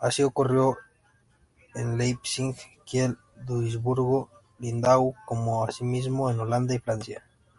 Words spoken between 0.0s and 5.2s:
Así ocurrió en Leipzig, Kiel, Duisburg, Lindau,